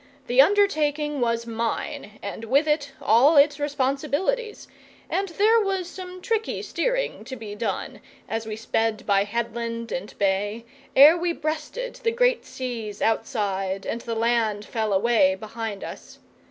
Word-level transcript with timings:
The 0.25 0.41
undertaking 0.41 1.21
was 1.21 1.45
mine, 1.45 2.17
and 2.23 2.45
with 2.45 2.67
it 2.67 2.91
all 3.03 3.37
its 3.37 3.59
responsibilities, 3.59 4.67
and 5.11 5.29
there 5.29 5.59
was 5.59 5.87
some 5.87 6.21
tricky 6.23 6.63
steering 6.63 7.23
to 7.25 7.35
be 7.35 7.53
done 7.53 8.01
as 8.27 8.47
we 8.47 8.55
sped 8.55 9.05
by 9.05 9.25
headland 9.25 9.91
and 9.91 10.17
bay, 10.17 10.65
ere 10.95 11.15
we 11.15 11.33
breasted 11.33 11.97
the 11.97 12.09
great 12.09 12.47
seas 12.47 12.99
outside 12.99 13.85
and 13.85 14.01
the 14.01 14.15
land 14.15 14.65
fell 14.65 14.91
away 14.91 15.35
behind 15.35 15.83
us. 15.83 16.17